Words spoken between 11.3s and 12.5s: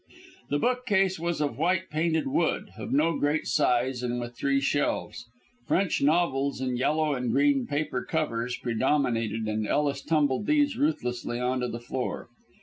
on to the floor.